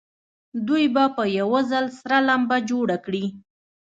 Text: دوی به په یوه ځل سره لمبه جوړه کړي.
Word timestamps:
دوی 0.67 0.85
به 0.93 1.03
په 1.15 1.23
یوه 1.39 1.59
ځل 1.71 1.85
سره 1.99 2.17
لمبه 2.27 2.57
جوړه 2.69 2.97
کړي. 3.05 3.25